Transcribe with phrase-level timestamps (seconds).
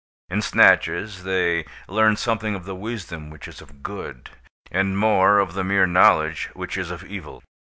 [0.31, 4.31] In snatches, they learn something of the wisdom which is of good,
[4.71, 7.43] and more of the mere knowledge which is of evil.